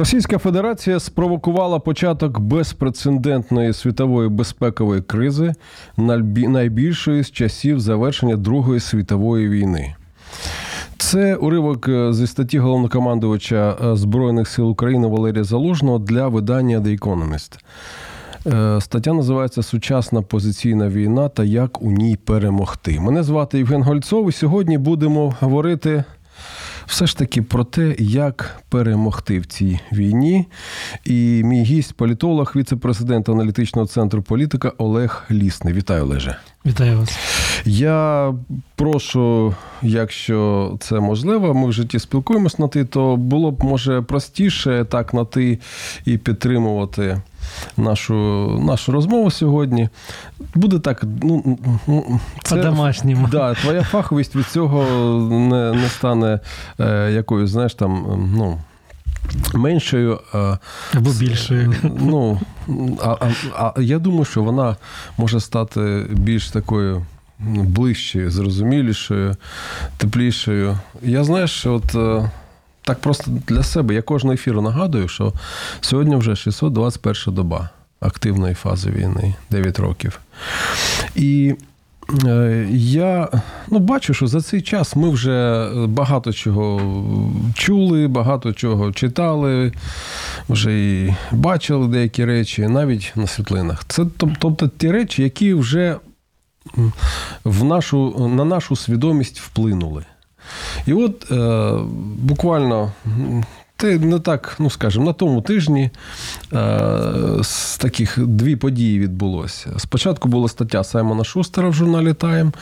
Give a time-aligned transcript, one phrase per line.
[0.00, 5.52] Російська Федерація спровокувала початок безпрецедентної світової безпекової кризи,
[5.96, 9.94] найбільшої з часів завершення Другої світової війни.
[10.98, 16.98] Це уривок е, зі статті головнокомандувача е, Збройних сил України Валерія Залужного для видання The
[16.98, 17.58] Economist.
[18.46, 23.00] Е, Стаття називається Сучасна позиційна війна та як у ній перемогти.
[23.00, 26.04] Мене звати Євген Гольцов, і сьогодні будемо говорити
[26.90, 30.46] все ж таки про те, як перемогти в цій війні.
[31.04, 35.74] І мій гість, політолог, віце-президент аналітичного центру політика Олег Лісний.
[35.74, 36.36] Вітаю, Олеже.
[36.66, 37.18] Вітаю вас.
[37.64, 38.34] Я
[38.76, 44.84] прошу, якщо це можливо, ми в житті спілкуємось на ти, то було б може простіше
[44.88, 45.58] так на ти
[46.04, 47.20] і підтримувати
[47.76, 48.14] нашу,
[48.66, 49.88] нашу розмову сьогодні.
[50.54, 52.20] Буде так, ну ну,
[52.50, 53.28] По-домашньому.
[53.32, 54.84] Да, твоя фаховість від цього
[55.30, 56.40] не, не стане
[56.80, 58.04] е, якоюсь, знаєш, там,
[58.36, 58.58] ну.
[59.54, 60.20] Меншою,
[60.94, 61.74] Або більшою.
[61.82, 62.40] ну,
[63.02, 63.16] а,
[63.56, 64.76] а, а я думаю, що вона
[65.18, 67.06] може стати більш такою
[67.38, 69.36] ну, ближчою, зрозумілішою,
[69.96, 70.78] теплішою.
[71.02, 72.30] Я знаєш, от е,
[72.90, 73.94] так просто для себе.
[73.94, 75.32] Я кожного ефіру нагадую, що
[75.80, 80.20] сьогодні вже 621 доба активної фази війни, 9 років.
[81.14, 81.54] І
[82.24, 83.28] е, я
[83.68, 86.80] ну, бачу, що за цей час ми вже багато чого
[87.54, 89.72] чули, багато чого читали,
[90.48, 93.84] вже і бачили деякі речі, навіть на світлинах.
[93.88, 95.96] Це тобто ті речі, які вже
[97.44, 100.04] в нашу, на нашу свідомість вплинули.
[100.86, 101.72] І от е,
[102.18, 102.92] буквально.
[103.76, 105.90] Ти не так, ну скажімо, на тому тижні
[106.52, 106.78] е,
[107.42, 109.70] з таких дві події відбулося.
[109.76, 112.52] Спочатку була стаття Саймона Шустера в журналі Time,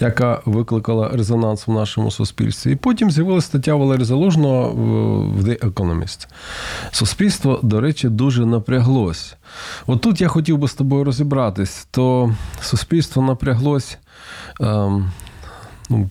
[0.00, 2.72] яка викликала резонанс в нашому суспільстві.
[2.72, 6.26] І потім з'явилася стаття Валерія Залужного в- The Economist.
[6.90, 9.34] Суспільство, до речі, дуже напряглось.
[9.86, 13.98] От тут я хотів би з тобою розібратись, то суспільство напряглось.
[14.60, 15.10] Ем,
[15.90, 16.10] ну,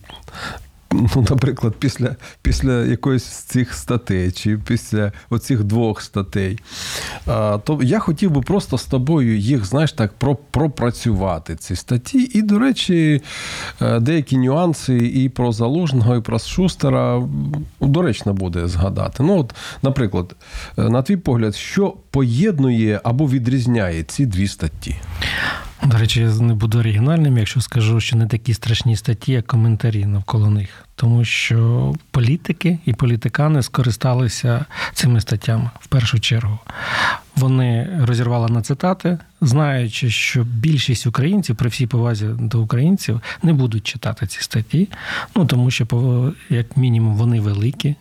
[0.92, 6.58] Ну, наприклад, після, після якоїсь з цих статей, чи після оцих двох статей.
[7.26, 10.12] А, то я хотів би просто з тобою їх, знаєш, так,
[10.50, 12.30] пропрацювати ці статті.
[12.34, 13.22] І, до речі,
[13.80, 17.22] е, деякі нюанси і про Залужного, і про Шустера
[17.80, 19.22] доречно буде згадати.
[19.22, 20.36] Ну, от, наприклад,
[20.78, 24.96] е, на твій погляд, що поєднує або відрізняє ці дві статті?
[25.82, 30.06] До речі, я не буду оригінальним, якщо скажу, що не такі страшні статті, як коментарі
[30.06, 30.68] навколо них.
[30.94, 36.58] Тому що політики і політикани скористалися цими статтями в першу чергу.
[37.36, 43.86] Вони розірвали на цитати, знаючи, що більшість українців, при всій повазі до українців, не будуть
[43.86, 44.88] читати ці статті.
[45.36, 47.94] Ну тому що, як мінімум, вони великі.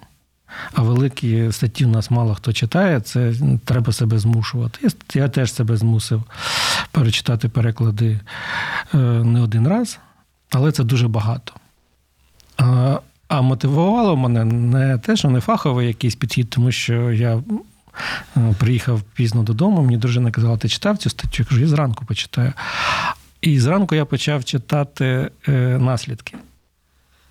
[0.73, 3.33] А великі статті у нас мало хто читає, це
[3.65, 4.87] треба себе змушувати.
[5.13, 6.23] Я, теж себе змусив
[6.91, 8.19] перечитати переклади
[8.93, 9.99] е, не один раз,
[10.51, 11.53] але це дуже багато.
[12.57, 17.43] А, а мотивувало мене не те, що не фаховий якийсь підхід, тому що я
[18.37, 21.43] е, приїхав пізно додому, мені дружина казала, ти читав цю статтю?
[21.43, 22.53] Я кажу, я зранку почитаю.
[23.41, 26.35] І зранку я почав читати е, наслідки.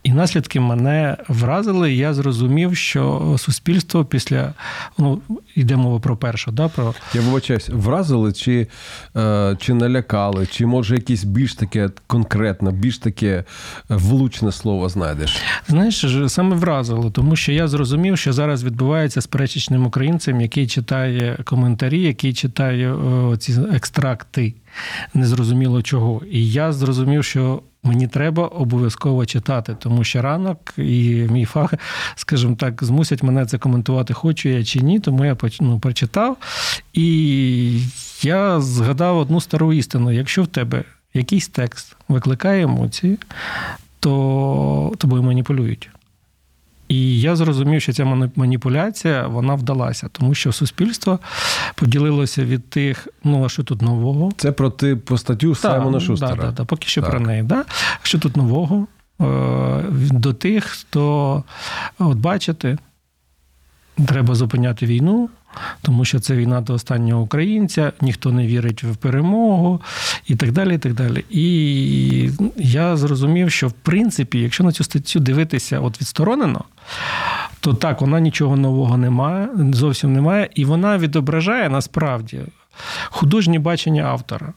[0.04, 1.92] І наслідки мене вразили.
[1.92, 4.54] і Я зрозумів, що суспільство після
[4.98, 5.20] ну
[5.54, 8.66] йде мова про перше, да, про Я вибачаюсь, вразили чи,
[9.16, 13.44] е, чи налякали, чи може якесь більш таке конкретне, більш таке
[13.88, 15.36] влучне слово знайдеш?
[15.68, 21.38] знаєш, саме вразило, тому що я зрозумів, що зараз відбувається з пересічним українцем, який читає
[21.44, 24.54] коментарі, який читає о, ці екстракти
[25.14, 26.22] незрозуміло чого.
[26.30, 27.62] І я зрозумів, що.
[27.84, 31.74] Мені треба обов'язково читати, тому що ранок і мій фах,
[32.16, 35.00] скажімо так, змусять мене це коментувати, хочу я чи ні.
[35.00, 36.36] Тому я ну, прочитав.
[36.92, 37.80] І
[38.22, 40.84] я згадав одну стару істину: якщо в тебе
[41.14, 43.18] якийсь текст викликає емоції,
[44.00, 45.90] то тобою маніпулюють.
[46.94, 48.04] І я зрозумів, що ця
[48.36, 51.18] маніпуляція вона вдалася, тому що суспільство
[51.74, 54.32] поділилося від тих, ну а що тут нового?
[54.36, 56.34] Це про ти по статтю Саймона Шустера.
[56.36, 57.10] Да, да, да, поки що Так.
[57.10, 57.42] про неї.
[57.42, 57.64] Да?
[58.02, 58.86] Що тут нового?
[59.20, 61.44] Е, До тих, хто,
[61.98, 62.78] от бачите,
[64.06, 65.28] треба зупиняти війну,
[65.82, 69.82] тому що це війна до останнього українця, ніхто не вірить в перемогу
[70.26, 70.74] і так далі.
[70.74, 71.24] І так далі.
[71.30, 76.64] І я зрозумів, що в принципі, якщо на цю статтю дивитися от відсторонено,
[77.60, 82.40] то так, вона нічого нового немає, зовсім немає, і вона відображає насправді
[83.10, 84.52] художнє бачення автора.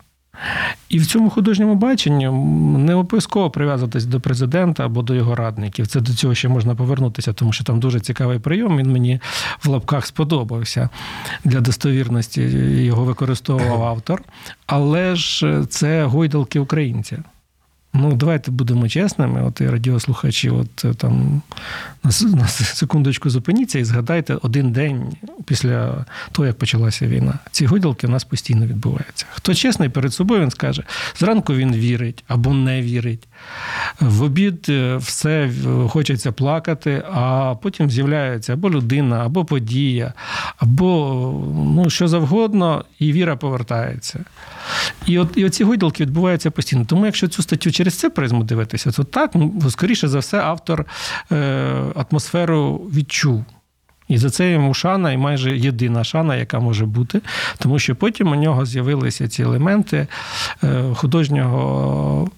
[0.89, 2.29] І в цьому художньому баченні
[2.85, 5.87] не обов'язково прив'язуватись до президента або до його радників.
[5.87, 8.77] Це до цього ще можна повернутися, тому що там дуже цікавий прийом.
[8.77, 9.19] Він мені
[9.63, 10.89] в лапках сподобався
[11.43, 12.41] для достовірності.
[12.85, 14.23] Його використовував автор.
[14.65, 17.23] Але ж це гойдалки українця.
[17.99, 19.43] Ну, давайте будемо чесними.
[19.43, 21.41] От і радіослухачі, от е, там
[22.03, 25.03] на секундочку зупиніться і згадайте один день
[25.45, 27.39] після того, як почалася війна.
[27.51, 29.25] Ці гуділки у нас постійно відбуваються.
[29.31, 30.83] Хто чесний перед собою, він скаже:
[31.19, 33.27] зранку він вірить або не вірить.
[33.99, 35.51] В обід е, все
[35.89, 40.13] хочеться плакати, а потім з'являється або людина, або подія,
[40.57, 41.31] або
[41.75, 44.19] ну, що завгодно, і віра повертається.
[45.05, 46.85] І от і оці гойдалки відбуваються постійно.
[46.85, 49.33] Тому, якщо цю статтю через це призму дивитися, то так,
[49.69, 50.85] скоріше за все, автор
[51.31, 51.35] е,
[51.95, 53.45] атмосферу відчув.
[54.07, 57.21] І за це йому шана, і майже єдина шана, яка може бути,
[57.57, 60.07] тому що потім у нього з'явилися ці елементи
[60.63, 62.29] е, художнього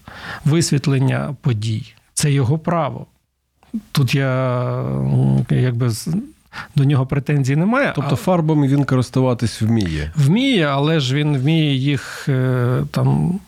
[0.45, 1.93] висвітлення подій.
[2.13, 3.05] Це його право.
[3.91, 4.83] Тут я
[5.49, 5.91] якби
[6.75, 7.93] до нього претензій немає.
[7.95, 10.11] Тобто фарбами він користуватись вміє.
[10.15, 13.39] Вміє, але ж він вміє їх е, там.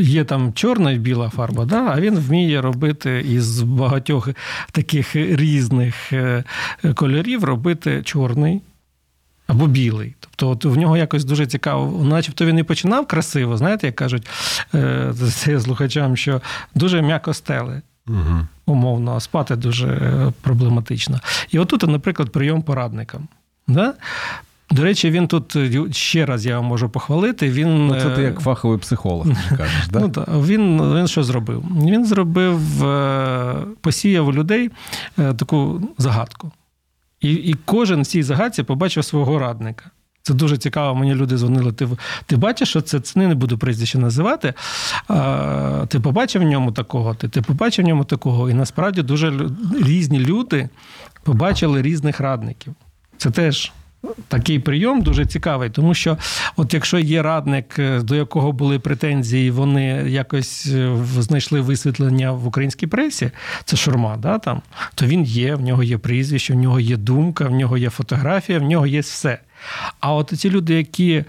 [0.00, 1.92] Є там чорна і біла фарба, да?
[1.96, 4.28] а він вміє робити із багатьох
[4.72, 6.44] таких різних е,
[6.94, 8.62] кольорів робити чорний
[9.46, 10.14] або білий.
[10.20, 14.28] Тобто от в нього якось дуже цікаво, начебто він і починав красиво, знаєте, як кажуть
[14.74, 16.40] е, це слухачам, що
[16.74, 17.82] дуже м'яко стели.
[18.08, 18.46] Угу.
[18.66, 21.20] Умовно, спати дуже е, проблематично.
[21.50, 23.28] І отут, наприклад, прийом порадникам.
[23.68, 23.94] Да?
[24.70, 27.50] До речі, він тут е, ще раз я вам можу похвалити.
[27.50, 29.26] Він ну, Це ти як фаховий психолог
[29.56, 30.00] кажеш, да?
[30.00, 30.28] Ну, так.
[30.28, 31.64] Він він що зробив?
[31.82, 34.70] Він зробив, е, посіяв у людей
[35.16, 36.52] таку загадку.
[37.20, 39.90] І і кожен в цій загадці побачив свого радника.
[40.22, 40.94] Це дуже цікаво.
[40.94, 41.72] Мені люди дзвонили.
[41.72, 41.88] Ти
[42.26, 44.54] ти бачиш, що це це не буду прізвище називати.
[45.08, 48.50] А, Ти побачив в ньому такого, ти ти побачив в ньому такого.
[48.50, 49.32] І насправді дуже
[49.82, 50.68] різні люди
[51.22, 52.74] побачили різних радників.
[53.16, 53.72] Це теж.
[54.28, 56.18] Такий прийом дуже цікавий, тому що,
[56.56, 62.46] от якщо є радник, е, до якого були претензії, вони якось е, знайшли висвітлення в
[62.46, 63.30] українській пресі,
[63.64, 64.62] це шурма, да, там,
[64.94, 68.58] то він є, в нього є прізвище, в нього є думка, в нього є фотографія,
[68.58, 69.38] в нього є все.
[70.00, 71.24] А от ці люди, які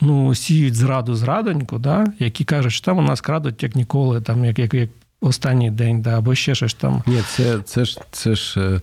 [0.00, 4.44] ну, сіють зраду зрадоньку, да, які кажуть, що там у нас крадуть як ніколи, там,
[4.44, 4.90] як, як, як
[5.20, 7.02] останній день, да, або ще щось там.
[7.06, 8.80] Ні, це це ж це ж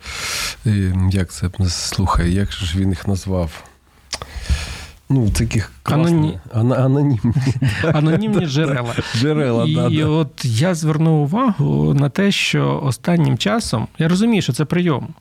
[0.65, 3.63] е, як це слухай, як ж він їх назвав?
[5.09, 6.73] Ну, таких класних, Аноні...
[6.75, 7.19] анонімні
[7.93, 8.95] анонімні джерела.
[9.15, 10.05] Джерела, І да, да.
[10.05, 15.13] от я звернув увагу на те, що останнім часом я розумію, що це прийом.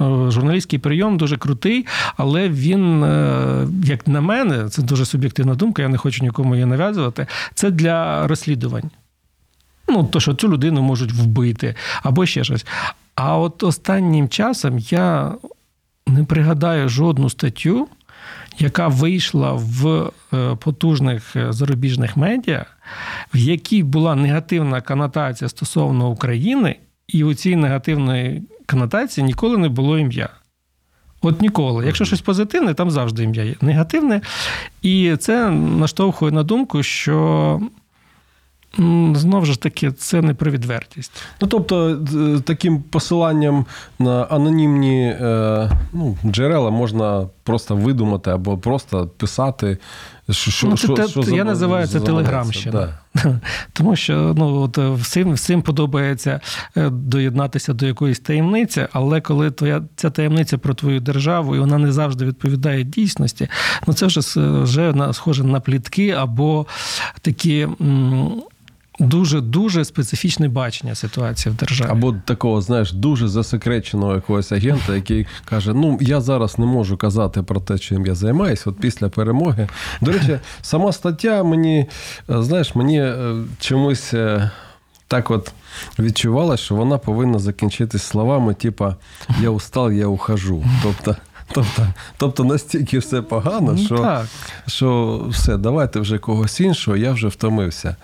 [0.00, 1.86] Е, журналістський прийом дуже крутий,
[2.16, 6.66] але він, е, як на мене, це дуже суб'єктивна думка, я не хочу нікому її
[6.66, 7.26] нав'язувати.
[7.54, 8.90] Це для розслідувань.
[9.88, 12.66] Ну, то, що цю людину можуть вбити, або ще щось.
[13.14, 15.34] А от останнім часом я
[16.06, 17.88] не пригадаю жодну статтю,
[18.58, 22.66] яка вийшла в е, потужних зарубіжних медіа,
[23.34, 26.76] в якій була негативна конотація стосовно України,
[27.08, 30.28] і у цій негативної конотації ніколи не було ім'я.
[31.22, 31.86] От ніколи.
[31.86, 33.54] Якщо щось позитивне, там завжди ім'я є.
[33.60, 34.20] Негативне.
[34.82, 37.60] І це наштовхує на думку, що.
[39.14, 41.12] Знову ж таки, це не про відвертість.
[41.40, 41.98] Ну, тобто,
[42.44, 43.66] таким посиланням
[43.98, 49.78] на анонімні е, ну, джерела можна просто видумати або просто писати
[50.30, 52.98] що, ну, що, те, що Я називаю це телеграмщина.
[53.14, 53.40] Да.
[53.72, 56.40] Тому що ну, от, е, всім всім подобається
[56.76, 61.78] е, доєднатися до якоїсь таємниці, але коли твоя ця таємниця про твою державу і вона
[61.78, 63.48] не завжди відповідає дійсності,
[63.86, 64.20] ну це вже
[64.62, 66.66] вже схоже на плітки або
[67.22, 67.68] такі.
[68.98, 71.88] Дуже дуже специфічне бачення ситуації в державі.
[71.90, 77.42] Або такого, знаєш, дуже засекреченого якогось агента, який каже: Ну, я зараз не можу казати
[77.42, 79.68] про те, чим я займаюся, от після перемоги.
[80.00, 81.86] До речі, сама стаття мені,
[82.30, 84.50] е, знаєш, мені е, чомусь е,
[85.08, 85.52] так от
[85.98, 88.96] відчувалося, що вона повинна закінчитись словами, типа
[89.40, 90.64] Я устал, я ухожу.
[90.82, 91.16] Тобто.
[91.52, 91.86] Тобто
[92.16, 94.26] тобто настільки все погано, ну, що так.
[94.66, 97.96] що все, давайте вже когось іншого, я вже втомився.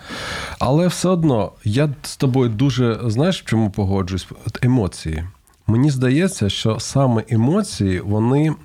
[0.59, 4.27] Але все одно, я з тобою дуже знаєш, в чому погоджуюсь?
[4.61, 5.23] Емоції.
[5.67, 8.55] Мені здається, що саме емоції, вони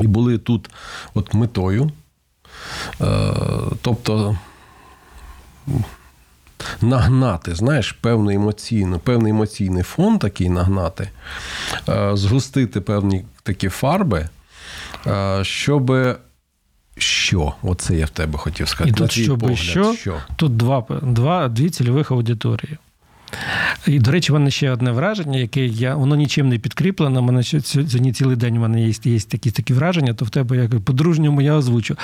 [0.00, 0.70] і були тут
[1.14, 1.90] от метою.
[3.00, 3.34] Е,
[3.82, 4.38] тобто
[6.82, 11.10] нагнати, знаєш, певний емоційний, певний емоційний фон такий нагнати,
[11.88, 14.28] е, згустити певні такі фарби,
[15.06, 15.92] е, щоб.
[16.98, 17.52] Що?
[17.62, 18.90] Оце я в тебе хотів сказати.
[18.90, 20.16] І тут, щоб погляд, що, що?
[20.36, 22.78] тут два, два, дві цільових аудиторії.
[23.86, 27.22] І, до речі, в мене ще одне враження, яке я, воно нічим не підкріплено.
[27.22, 30.80] Мене сьогодні цілий день у мене є, є такі такі враження, то в тебе як
[30.80, 31.96] по-дружньому я озвучу.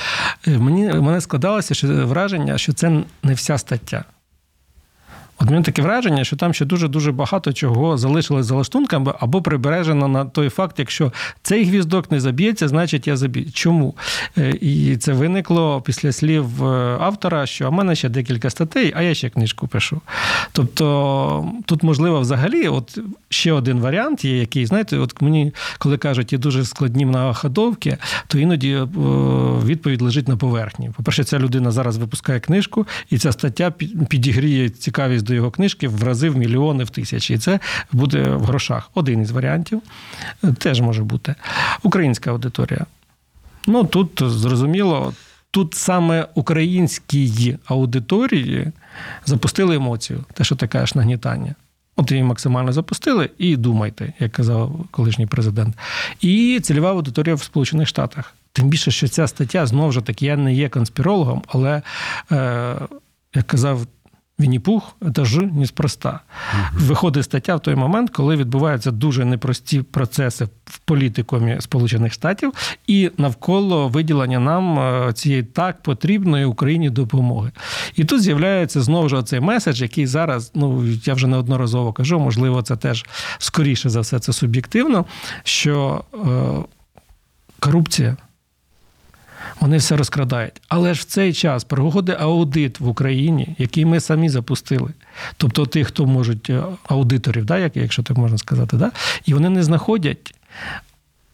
[0.46, 4.04] Е, Мені мене складалося що враження, що це не вся стаття.
[5.38, 10.08] От мене таке враження, що там ще дуже-дуже багато чого залишилось за лаштунками або прибережено
[10.08, 11.12] на той факт, якщо
[11.42, 13.52] цей гвіздок не заб'ється, значить я заб'ю.
[13.52, 13.94] Чому?
[14.38, 19.02] Е, І це виникло після слів е, автора, що в мене ще декілька статей, а
[19.02, 20.00] я ще книжку пишу.
[20.52, 26.32] Тобто тут, можливо, взагалі, от ще один варіант є, який, знаєте, от мені, коли кажуть,
[26.32, 28.86] є дуже складні многоходовки, то іноді е,
[29.64, 30.90] відповідь лежить на поверхні.
[30.96, 33.70] По-перше, ця людина зараз випускає книжку, і ця стаття
[34.08, 37.34] підігріє цікавість до його книжки в рази, в мільйони, в тисячі.
[37.34, 37.60] І це
[37.92, 38.90] буде в грошах.
[38.94, 39.82] Один із варіантів
[40.58, 41.34] теж може бути.
[41.82, 42.86] Українська аудиторія.
[43.66, 45.12] Ну тут зрозуміло,
[45.50, 48.72] тут саме українській аудиторії
[49.24, 51.54] запустили емоцію, те, що ти кажеш, нагнітання.
[51.96, 55.76] От її максимально запустили, і думайте, як казав колишній президент.
[56.20, 58.34] І цільова аудиторія в Сполучених Штатах.
[58.52, 61.82] Тим більше, що ця стаття знову ж таки, я не є конспірологом, але
[62.32, 62.76] е,
[63.34, 63.86] як казав
[64.40, 66.20] Вінні-Пух– це ж неспроста.
[66.72, 72.52] Виходить стаття в той момент, коли відбуваються дуже непрості процеси в політикумі Сполучених Штатів
[72.86, 77.52] і навколо виділення нам е, цієї так потрібної Україні допомоги.
[77.94, 82.62] І тут з'являється знову ж цей меседж, який зараз, ну я вже неодноразово кажу, можливо,
[82.62, 83.06] це теж
[83.38, 85.04] скоріше за все це суб'єктивно,
[85.44, 86.18] що е,
[87.60, 88.16] корупція.
[89.60, 90.62] Вони все розкрадають.
[90.68, 94.90] Але ж в цей час проходить аудит в Україні, який ми самі запустили.
[95.36, 98.90] Тобто тих, хто можуть е, аудиторів, да, якщо так можна сказати, да,
[99.26, 100.34] і вони не знаходять.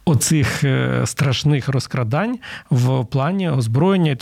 [0.05, 2.39] Оцих е, страшних розкрадань
[2.71, 4.17] в плані озброєння і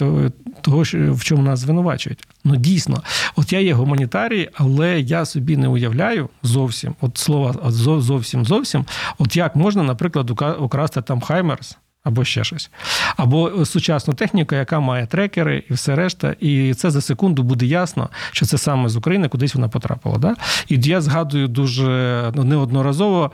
[0.61, 2.27] того, в чому нас звинувачують.
[2.45, 3.03] Ну дійсно,
[3.37, 7.55] от я є гуманітарій, але я собі не уявляю зовсім, от слова
[8.01, 8.85] зовсім зовсім,
[9.19, 11.77] от як можна, наприклад, украсти там Хаймерс.
[12.05, 12.71] Або ще щось.
[13.17, 16.35] Або сучасну техніку, яка має трекери і все решта.
[16.41, 20.19] І це за секунду буде ясно, що це саме з України кудись вона потрапила.
[20.19, 20.37] Да?
[20.69, 21.87] І я згадую дуже
[22.35, 23.31] ну, неодноразово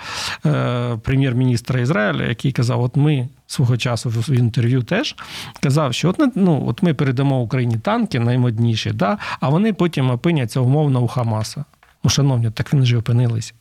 [0.46, 5.16] е, прем'єр-міністра Ізраїля, який казав: от ми свого часу в інтерв'ю теж
[5.60, 9.18] казав, що от, ну, от ми передамо Україні танки наймодніші, да?
[9.40, 11.64] а вони потім опиняться умовно у Хамаса.
[12.04, 13.52] Ну, шановні, так вони ж опинилися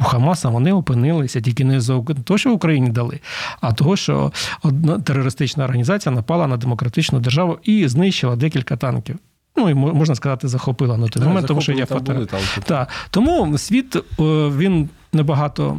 [0.00, 3.20] у Хамаса вони опинилися тільки не за того, що Україні дали,
[3.60, 9.18] а того, що одна терористична організація напала на демократичну державу і знищила декілька танків.
[9.56, 12.26] Ну і можна сказати, захопила на той момент, тому що є фото.
[12.64, 12.88] Так.
[13.10, 15.78] Тому світ він набагато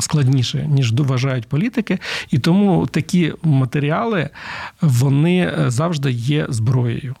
[0.00, 1.98] складніше, ніж вважають політики,
[2.30, 4.30] і тому такі матеріали
[4.80, 7.14] вони завжди є зброєю.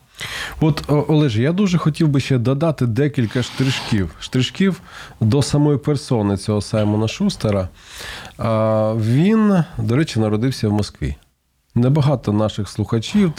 [0.60, 4.10] От, Олеже, я дуже хотів би ще додати декілька штришків.
[4.20, 4.80] Штришків
[5.20, 7.68] до самої персони цього Саймона Шустера.
[8.96, 11.16] Він, до речі, народився в Москві.
[11.74, 13.32] Небагато наших слухачів,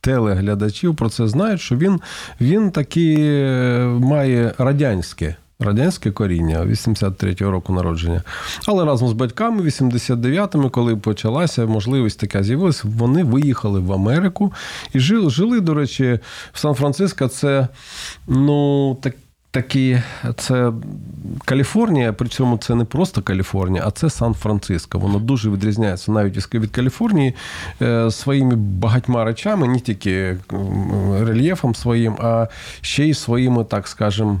[0.00, 2.00] телеглядачів про це знають, що він
[2.40, 8.22] він таки е, має радянське радянське коріння 83-го року народження.
[8.66, 14.52] Але разом з батьками, 89-ми, коли почалася можливість така з'явилася, вони виїхали в Америку
[14.92, 16.18] і жили, жили до речі,
[16.52, 17.28] в Сан-Франциско.
[17.28, 17.68] Це
[18.26, 19.14] ну так.
[19.54, 20.02] Такі,
[20.36, 20.72] це
[21.44, 24.98] Каліфорнія, причому це не просто Каліфорнія, а це Сан-Франциско.
[24.98, 27.34] Воно дуже відрізняється навіть від Каліфорнії
[27.82, 30.38] е, своїми багатьма речами, не тільки
[31.20, 32.46] рельєфом своїм, а
[32.80, 34.40] ще й своїми, так скажемо,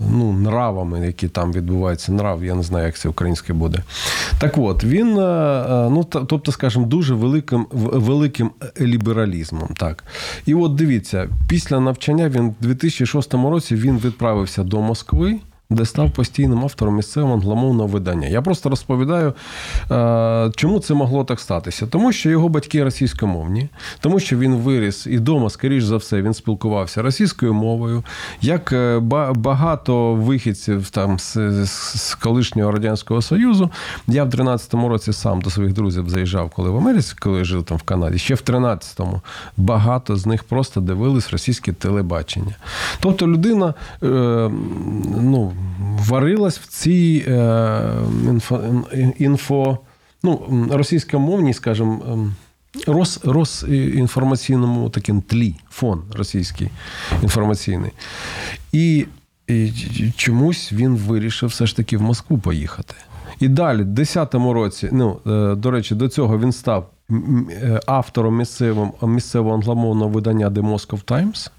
[0.00, 2.12] ну, нравами, які там відбуваються.
[2.12, 3.82] Нрав, я не знаю, як це українське буде.
[4.38, 9.68] Так от, він, е, е, ну, тобто, скажімо, дуже великим великим лібералізмом.
[9.76, 10.04] Так.
[10.46, 15.38] І от дивіться, після навчання він в 2006 році він відправився до Москви
[15.70, 18.28] де став постійним автором місцевого англомовного видання.
[18.28, 19.34] Я просто розповідаю,
[19.90, 21.86] е, чому це могло так статися.
[21.86, 23.68] Тому що його батьки російськомовні,
[24.00, 28.04] тому що він виріс і вдома, скоріш за все, він спілкувався російською мовою.
[28.40, 28.98] Як е,
[29.34, 33.70] багато вихідців там з, колишнього радянського союзу,
[34.08, 37.78] я в 13-му році сам до своїх друзів заїжджав, коли в Америці, коли жив там
[37.78, 38.18] в Канаді.
[38.18, 39.20] Ще в 13-му
[39.56, 42.54] багато з них просто дивились російське телебачення.
[43.00, 44.06] Тобто людина, е,
[45.20, 47.82] ну варилась в цій е,
[48.28, 48.60] інфо,
[49.18, 49.78] інфо
[50.22, 52.34] ну, російськомовній, скажімо, ем,
[52.86, 56.70] роз, розінформаційному таким тлі, фон російський
[57.22, 57.90] інформаційний.
[58.72, 59.06] І,
[59.46, 59.72] і
[60.16, 62.94] чомусь він вирішив все ж таки в Москву поїхати.
[63.40, 68.36] І далі, в 10-му році, ну, е, до речі, до цього він став е, автором
[68.36, 71.50] місцевим, місцевого англомовного видання The Moscow Times,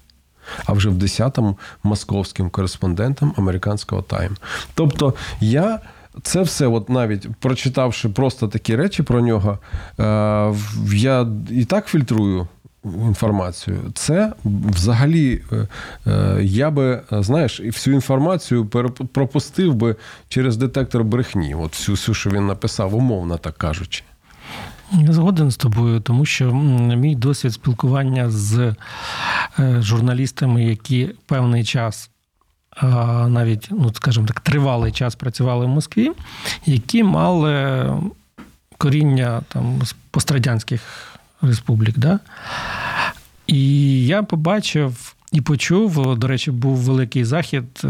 [0.64, 4.36] а вже в 10-му московським кореспондентом американського Time.
[4.74, 5.80] Тобто я.
[6.22, 9.58] Це все, от навіть прочитавши просто такі речі про нього,
[10.00, 10.04] е,
[10.92, 12.48] я і так фільтрую
[12.84, 13.76] інформацію.
[13.94, 15.68] Це взагалі е,
[16.06, 18.66] е, я би, знаєш, всю інформацію
[19.12, 19.96] пропустив би
[20.28, 21.54] через детектор брехні.
[21.54, 24.04] От всю, всю, що він написав, умовно так кажучи.
[25.08, 28.74] Згоден з тобою, тому що мій досвід спілкування з
[29.58, 32.10] е, журналістами, які певний час.
[33.28, 36.10] Навіть, ну скажімо так, тривалий час працювали в Москві,
[36.66, 37.86] які мали
[38.78, 40.82] коріння там з пострадянських
[41.42, 41.98] республік.
[41.98, 42.18] Да?
[43.46, 47.88] І я побачив і почув, до речі, був великий захід е,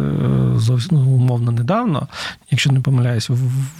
[0.56, 2.08] зовсім ну, умовно недавно,
[2.50, 3.30] якщо не помиляюсь,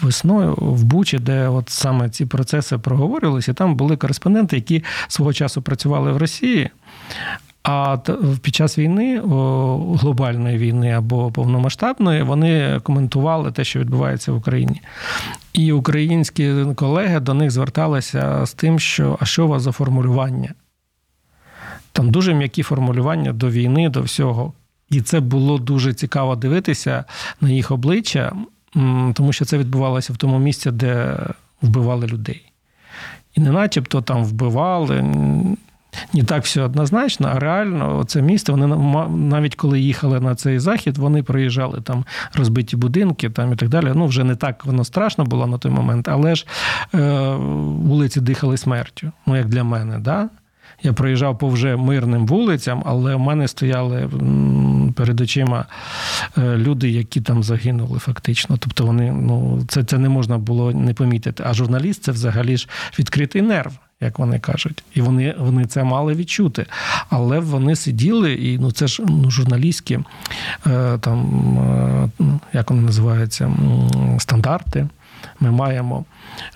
[0.03, 3.53] весною в Бучі, де от саме ці процеси проговорювалися.
[3.53, 6.71] Там були кореспонденти, які свого часу працювали в Росії.
[7.63, 7.99] А
[8.43, 9.21] під час війни,
[9.97, 14.81] глобальної війни або повномасштабної, вони коментували те, що відбувається в Україні.
[15.53, 20.55] І українські колеги до них зверталися з тим, що а що у вас за формулювання?
[21.93, 24.53] Там дуже м'які формулювання до війни, до всього.
[24.91, 27.05] І це було дуже цікаво дивитися
[27.41, 28.33] на їх обличчя,
[29.15, 31.17] тому що це відбувалося в тому місці, де
[31.63, 32.43] вбивали людей.
[33.35, 35.05] І не начебто там вбивали.
[36.15, 38.53] Не так все однозначно, а реально це місто.
[38.53, 43.57] Вони на- навіть коли їхали на цей захід, вони проїжджали там розбиті будинки там і
[43.57, 43.93] так далі.
[43.95, 46.47] Ну, вже не так воно страшно було на той момент, але ж
[46.95, 47.31] е,
[47.61, 49.13] вулиці дихали смертю.
[49.27, 50.29] Ну, як для мене, да?
[50.83, 54.11] Я проїжджав по вже мирним вулицям, але в мене стояли
[54.97, 55.65] перед очима
[56.39, 58.57] е, люди, які там загинули фактично.
[58.59, 61.43] Тобто вони, ну, це, це не можна було не помітити.
[61.47, 62.69] А журналіст це взагалі ж
[62.99, 63.73] відкритий нерв.
[64.01, 66.67] Як вони кажуть, і вони вони це мали відчути.
[67.11, 69.99] Але вони сиділи, і ну це ж ну, журналістські
[70.67, 71.21] е, там,
[71.59, 73.53] е, ну, як вони називаються,
[74.19, 74.89] стандарти.
[75.41, 76.05] Ми маємо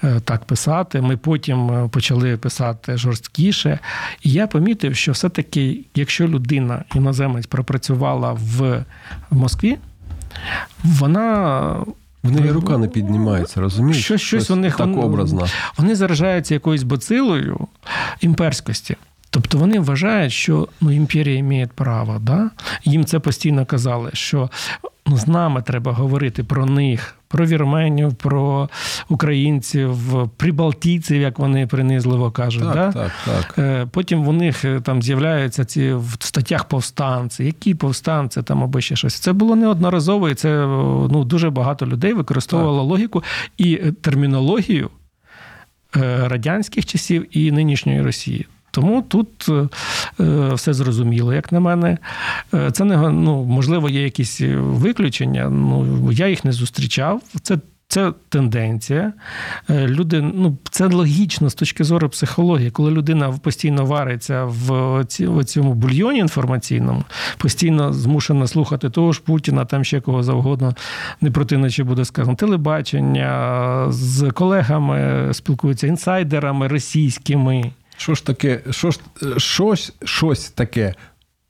[0.04, 1.00] е, так писати.
[1.00, 3.78] Ми потім е, почали писати жорсткіше.
[4.22, 8.84] І я помітив, що все-таки, якщо людина, іноземець, пропрацювала в
[9.30, 9.78] Москві,
[10.84, 11.60] вона.
[12.22, 14.04] В неї рука не піднімається, розумієш?
[14.04, 15.46] Щось, щось у них так образно.
[15.78, 17.68] Вони заражаються якоюсь бацилою
[18.20, 18.96] імперськості.
[19.30, 22.18] Тобто вони вважають, що ну, імперія має право.
[22.20, 22.50] Да?
[22.84, 24.50] Їм це постійно казали, що
[25.06, 28.68] з нами треба говорити про них, про вірменів, про
[29.08, 29.98] українців,
[30.36, 32.62] прибалтійців, як вони принизливо кажуть.
[32.62, 32.92] Так, да?
[32.92, 33.58] так, так.
[33.58, 38.80] Е, Потім в них е, там з'являються ці в статтях повстанці, які повстанці там або
[38.80, 39.14] ще щось.
[39.14, 40.66] Це було неодноразово, і це
[41.10, 43.22] ну, дуже багато людей використовувало логіку
[43.56, 44.90] і е, термінологію
[45.96, 48.46] е, радянських часів і нинішньої Росії.
[48.76, 49.68] Тому тут е,
[50.20, 51.98] е, все зрозуміло, як на мене.
[52.54, 55.50] Е, Це не ну, можливо, є якісь виключення.
[55.50, 57.22] Ну я їх не зустрічав.
[57.42, 57.58] Це
[57.88, 59.12] це тенденція.
[59.70, 65.04] Люди, ну це логічно з точки зору психології, коли людина постійно вариться в,
[65.44, 67.04] цьому бульйоні інформаційному,
[67.38, 70.74] постійно змушена слухати того ж Путіна, там ще кого завгодно,
[71.20, 77.72] не протиначе буде сказано, телебачення з колегами спілкуються інсайдерами російськими.
[77.96, 79.00] Що ж таке, що ж,
[79.36, 80.94] щось, щось таке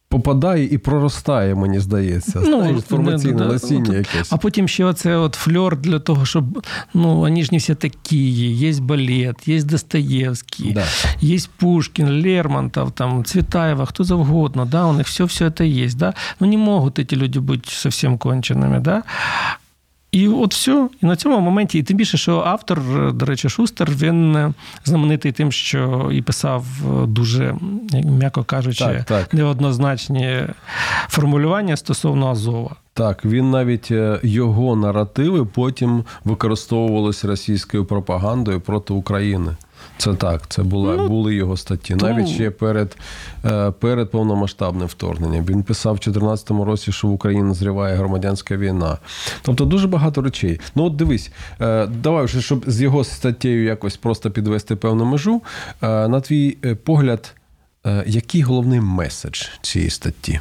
[0.09, 2.41] попадає і проростає, мені здається.
[2.43, 4.33] Знаєш, інформаційне да, да, насіння от, якесь.
[4.33, 8.31] А потім ще оце от фльор для того, щоб ну, вони ж не всі такі.
[8.55, 10.85] Є балет, є Достоєвський, Да.
[11.21, 15.97] є Пушкін, Лермонтов, там, Цветаева, хто завгодно, да, у них все, все это есть.
[15.97, 16.15] Да?
[16.41, 18.81] Ну не можуть эти люди бути совсем конченими.
[18.81, 19.03] Да?
[20.17, 20.89] І от все.
[21.03, 22.81] І на цьому моменті, і тим більше, що автор,
[23.13, 24.53] до речі, Шустер, він е,
[24.85, 27.55] знаменитий тим, що і писав е, дуже,
[28.05, 29.35] м'яко кажучи, Так, так.
[29.35, 30.43] неоднозначні
[31.09, 32.77] формулювання стосовно Азова.
[32.95, 39.57] Так, він навіть е, його наративи потім використовувалися російською пропагандою проти України.
[39.99, 41.97] Це так, це була, Ну, були його статті.
[41.97, 42.97] тому- Навіть ще перед,
[43.45, 45.45] е, перед повномасштабним вторгненням.
[45.45, 48.99] Він писав в 2014 році, що в Україні назріває громадянська війна.
[49.43, 50.61] Тобто дуже багато речей.
[50.75, 51.31] Ну, от дивись,
[51.61, 55.43] е, давай вже, щоб з його статтєю якось просто підвести певну межу.
[55.83, 56.51] е, На твій
[56.85, 57.35] погляд,
[58.07, 60.41] який головний меседж цієї статті?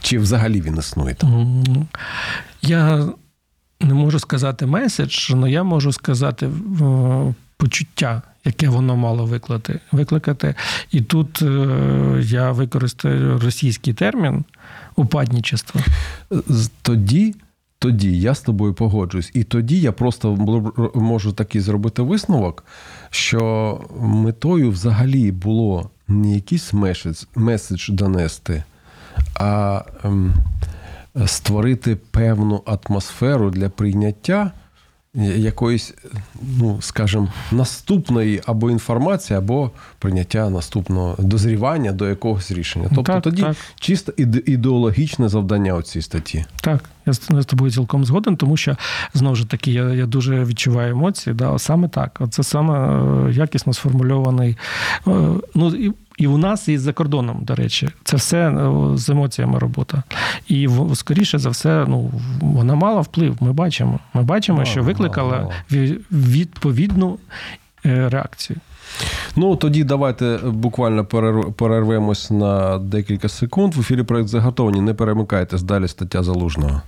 [0.00, 1.56] Чи взагалі він існує там?
[2.62, 3.06] Я
[3.80, 6.48] не можу сказати меседж, але я можу сказати,
[7.56, 9.80] почуття, яке воно мало викликати.
[9.92, 10.54] викликати.
[10.90, 14.44] І тут е, я використаю російський термін
[14.96, 15.80] упадничество.
[16.82, 17.34] Тоді,
[17.78, 19.30] тоді я з тобою погоджуюсь.
[19.34, 20.36] І тоді я просто
[20.94, 22.64] можу такий зробити висновок,
[23.10, 28.64] що метою взагалі було не якийсь меседж, меседж донести,
[29.34, 30.34] а ем,
[31.26, 34.52] створити певну атмосферу для прийняття
[35.24, 35.94] якоїсь,
[36.58, 42.86] ну, скажімо, наступної або інформації, або прийняття наступного дозрівання до якогось рішення.
[42.94, 43.56] Тобто Так, тоді так.
[43.80, 46.44] чисто іде- ідеологічне завдання у цій статті.
[46.60, 48.76] Так, я з тобою цілком згоден, тому що
[49.14, 51.34] знову ж таки я, я дуже відчуваю емоції.
[51.34, 52.20] Да, саме так.
[52.30, 52.74] Це саме
[53.28, 54.56] е, якісно сформульований.
[55.08, 55.10] е,
[55.54, 59.58] Ну і, і у нас, і за кордоном, до речі, це все е, з емоціями
[59.58, 60.02] робота.
[60.48, 63.36] І скоріше за все, ну вона мала вплив.
[63.40, 63.98] Ми бачимо.
[64.14, 65.50] Ми бачимо, що викликала
[66.12, 67.18] відповідну
[67.86, 68.58] е, реакцію.
[69.36, 73.74] Ну тоді давайте буквально перерв- перервемось на декілька секунд.
[73.74, 74.80] В ефірі проект заготовані.
[74.80, 76.82] Не перемикайтесь далі стаття залужного.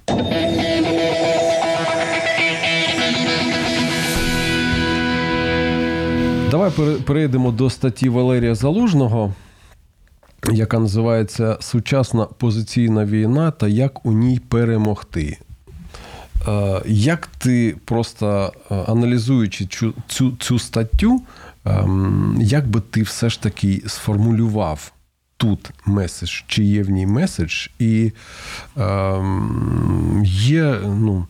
[6.59, 9.35] Давай перейдемо до статті Валерія Залужного,
[10.53, 15.38] яка називається Сучасна позиційна війна та як у ній перемогти.
[16.49, 21.23] Е, Як ти просто е, аналізуючи цю, цю, цю статтю,
[21.64, 24.92] ем, як би ти все ж таки сформулював
[25.37, 28.12] тут меседж, чи є в ній меседж, і
[28.77, 31.27] ем, є, ну,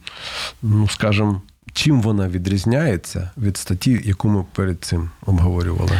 [0.62, 1.40] ну скажімо,
[1.78, 5.90] чим вона відрізняється від статті, яку ми перед цим обговорювали?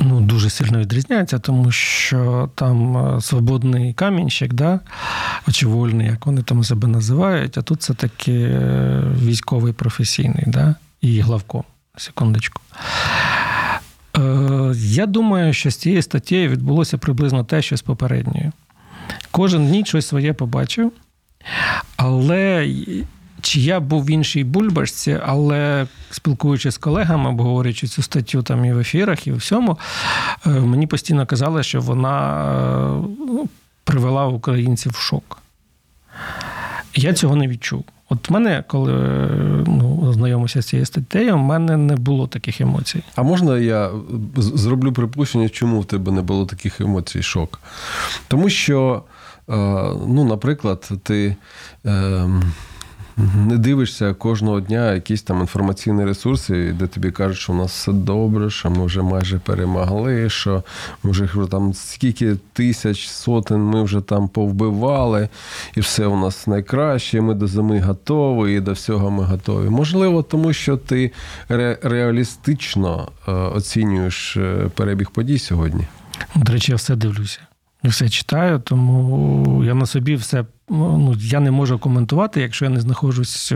[0.00, 4.80] Ну, дуже сильно відрізняється, тому що там е, свободний камінщик, да?
[5.52, 10.74] чи вольний, як вони там себе називають, а тут це таки е, військовий професійний, да?
[11.00, 11.64] і главком.
[11.96, 12.60] Секундочку.
[14.16, 18.52] Е, Я думаю, що з цією статтєю відбулося приблизно те, що з попередньою.
[19.30, 20.92] Кожен ніч щось своє побачив,
[21.96, 22.68] але
[23.44, 28.72] чи я був в іншій бульбашці, але спілкуючись з колегами, обговорюючи цю статтю там і
[28.72, 29.78] в ефірах, і в всьому,
[30.46, 32.44] е, мені постійно казали, що вона
[32.98, 33.48] е, ну,
[33.84, 35.38] привела українців в шок.
[36.94, 37.84] Я цього не відчув.
[38.08, 39.28] От в мене, коли е,
[39.66, 43.02] ну, знайомився з цією статтею, в мене не було таких емоцій.
[43.14, 43.90] А можна я
[44.36, 47.60] зроблю припущення, чому в тебе не було таких емоцій, шок?
[48.28, 49.02] Тому що,
[50.08, 51.36] ну, наприклад, ти.
[51.86, 52.28] е,
[53.16, 57.92] Не дивишся кожного дня якісь там інформаційні ресурси, де тобі кажуть, що у нас все
[57.92, 60.62] добре, що ми вже майже перемогли, що
[61.02, 65.28] ми вже там скільки тисяч, сотень ми вже там повбивали,
[65.76, 69.68] і все у нас найкраще, ми до зими готові, і до всього ми готові.
[69.70, 71.12] Можливо, тому що ти
[71.48, 75.84] ре- реалістично е, оцінюєш е, перебіг подій сьогодні.
[76.34, 77.40] До речі, я все дивлюся.
[77.84, 80.44] Все читаю, тому я на собі все.
[80.68, 83.52] Ну, я не можу коментувати, якщо я не знаходжусь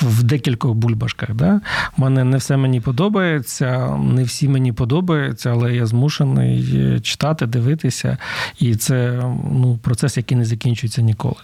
[0.00, 1.34] в декількох бульбашках.
[1.34, 1.60] Да?
[1.98, 8.18] У мене не все мені подобається, не всі мені подобаються, але я змушений читати, дивитися.
[8.58, 11.36] І це ну, процес, який не закінчується ніколи.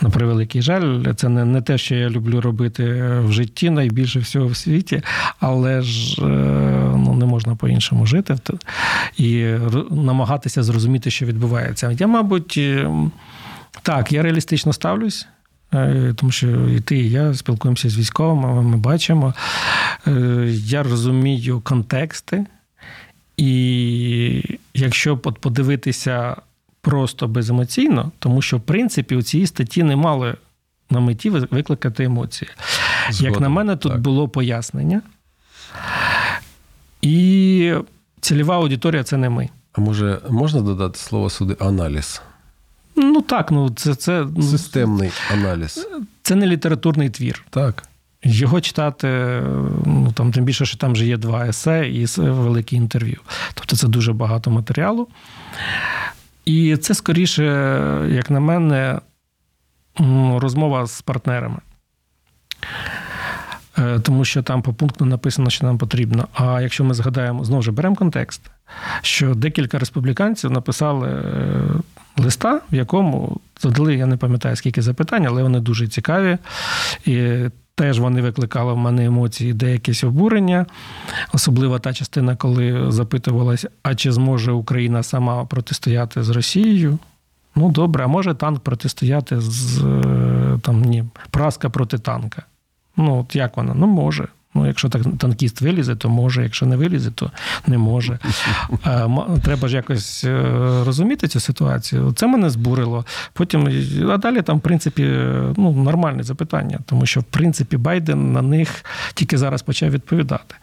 [0.00, 2.84] На превеликий жаль, це не, не те, що я люблю робити
[3.24, 5.02] в житті найбільше всього в світі,
[5.40, 6.24] але ж е,
[6.96, 8.36] ну, не можна по-іншому жити
[9.16, 9.44] і
[9.90, 11.90] намагатися зрозуміти, що відбувається.
[11.98, 12.90] Я, мабуть, е,
[13.82, 15.26] так, я реалістично ставлюсь.
[15.74, 19.34] е, Тому що і ти, і я спілкуємося з військовими, ми бачимо.
[20.06, 22.46] Е, Я розумію контексти,
[23.36, 26.36] і якщо подивитися
[26.88, 30.34] просто беземоційно, тому що в принципі у цій статті не мали
[30.90, 32.50] на меті викликати емоції.
[33.10, 34.00] Згоден, Як на мене, тут так.
[34.00, 35.02] було пояснення.
[37.02, 37.74] І
[38.20, 39.48] цільова аудиторія це не ми.
[39.72, 42.22] А може можна додати слово сюди аналіз?
[42.96, 45.86] Ну так, ну це, це, ну, Системний аналіз.
[46.22, 47.44] це не літературний твір.
[47.50, 47.82] Так.
[48.22, 49.08] Його читати,
[49.86, 53.20] ну там тим більше, що там вже є два есе і велике інтерв'ю.
[53.54, 55.08] Тобто це дуже багато матеріалу.
[56.48, 57.44] І це скоріше,
[58.10, 59.00] як на мене,
[60.36, 61.58] розмова з партнерами.
[63.78, 66.28] Е, Тому що там по пункту написано, що нам потрібно.
[66.32, 68.40] А якщо ми згадаємо, знову ж беремо контекст,
[69.02, 71.64] що декілька республіканців написали е,
[72.16, 76.38] листа, в якому задали, я не пам'ятаю скільки запитань, але вони дуже цікаві.
[77.04, 77.44] І
[77.78, 80.66] теж вони викликали в мене емоції, деякесь обурення.
[81.32, 86.98] Особливо та частина, коли запитувалася, а чи зможе Україна сама протистояти з Росією?
[87.56, 92.42] Ну, добре, а може танк протистояти з е, там, ні, праска проти танка.
[92.96, 93.74] Ну, от як вона?
[93.74, 94.28] Ну, може.
[94.54, 97.30] Ну, якщо так танкіст вилізе, то може, якщо не вилізе, то
[97.66, 98.18] не може.
[99.44, 100.42] Треба ж якось е,
[100.86, 102.12] розуміти цю ситуацію.
[102.12, 103.04] Це мене збурило.
[103.32, 103.68] Потім,
[104.10, 105.02] а далі там, в принципі,
[105.56, 108.84] ну, нормальне запитання, тому що, в принципі, Байден на них
[109.14, 110.54] тільки зараз почав відповідати.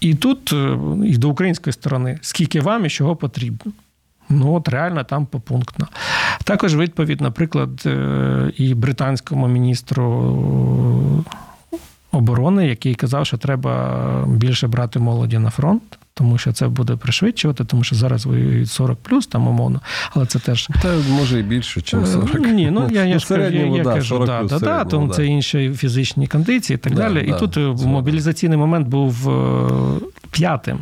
[0.00, 3.72] І тут, е, і до української сторони, скільки вам і чого потрібно.
[4.28, 5.88] Ну, от реально там попунктно.
[6.44, 11.24] Також відповідь, наприклад, е, і британському міністру
[12.16, 15.82] оборони, який казав, що треба більше брати молоді на фронт.
[16.18, 20.38] Тому що це буде пришвидшувати, тому що зараз воюють 40 плюс, там умовно, але це
[20.38, 22.38] теж та може і більше, ніж 40.
[22.38, 25.72] Ні, ну я, я ж я, я да, кажу, да, да, да, тому це інші
[25.76, 27.26] фізичні кондиції і так да, далі.
[27.28, 29.68] Да, і тут е, мобілізаційний момент був е,
[30.30, 30.78] п'ятим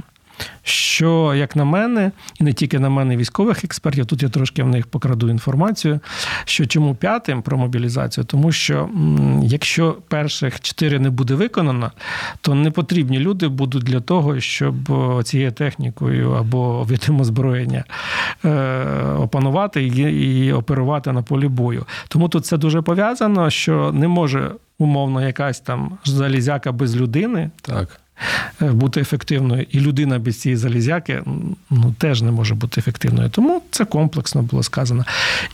[0.63, 4.69] що, як на мене, і не тільки на мене, військових експертів, тут я трошки в
[4.69, 6.01] них покраду інформацію.
[6.45, 8.25] Що чому п'ятим про мобілізацію?
[8.25, 8.89] Тому що
[9.43, 11.93] якщо перших чотири не буде виконано,
[12.41, 14.75] то не потрібні люди будуть для того, щоб
[15.25, 17.85] цією технікою або видом озброєння
[18.45, 18.85] е,
[19.19, 21.87] опанувати і оперувати на полі бою.
[22.09, 27.51] Тому тут це дуже пов'язано, що не може умовно якась там залізяка без людини.
[27.63, 28.01] Так.
[28.63, 31.23] Е, бути ефективною, і людина без цієї залізяки
[31.71, 33.29] ну, теж не може бути ефективною.
[33.31, 35.05] Тому це комплексно було сказано.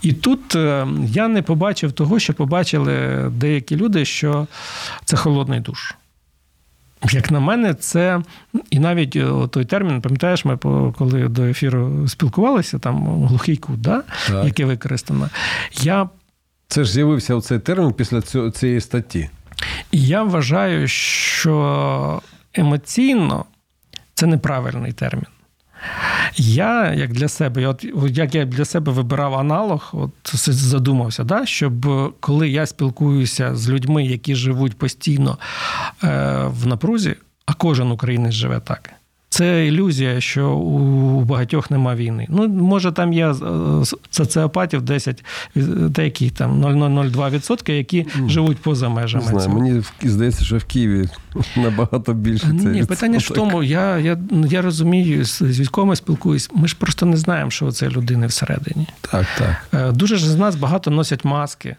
[0.02, 4.46] І тут е, я не побачив того, що побачили деякі люди, що
[5.04, 5.94] це холодний душ.
[7.10, 8.20] Як на мене, це
[8.70, 10.56] і навіть е, той термін, пам'ятаєш, ми
[10.98, 14.02] коли до ефіру спілкувалися, там глухий кут, да?
[14.44, 15.28] який використано.
[15.82, 16.08] Я...
[16.68, 19.30] Це ж з'явився цей термін після цієї статті.
[19.92, 22.22] І я вважаю, що
[22.54, 23.44] емоційно
[24.14, 25.26] це неправильний термін.
[26.36, 30.10] Я, як для себе, от як я для себе вибирав аналог, от
[30.48, 31.86] задумався, да, щоб
[32.20, 35.38] коли я спілкуюся з людьми, які живуть постійно
[36.04, 38.90] е, в напрузі, а кожен українець живе так.
[39.32, 42.26] Це ілюзія, що у багатьох нема війни.
[42.28, 43.34] Ну, може, там є е,
[44.10, 48.28] соціопатів 10, деякі там 0,02%, які mm.
[48.28, 49.24] живуть поза межами.
[49.24, 49.60] Не знаю, цього.
[49.60, 51.08] Мені здається, що в Києві
[51.56, 52.46] набагато більше.
[52.46, 56.76] Ні, це питання ж в тому, я я, я розумію, з військовими спілкуюсь, ми ж
[56.78, 58.86] просто не знаємо, що це людини всередині.
[59.00, 59.80] Так, так.
[59.88, 61.76] Е, дуже ж з нас багато носять маски.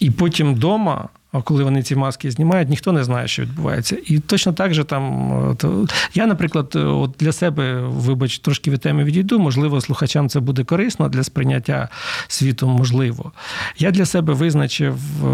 [0.00, 1.08] І потім вдома
[1.42, 3.96] коли вони ці маски знімають, ніхто не знає, що відбувається.
[4.06, 9.04] І точно так же там то я, наприклад, от для себе, вибач, трошки від теми
[9.04, 9.38] відійду.
[9.38, 11.88] Можливо, слухачам це буде корисно для сприйняття
[12.28, 12.68] світу.
[12.68, 13.32] Можливо,
[13.78, 15.26] я для себе визначив е,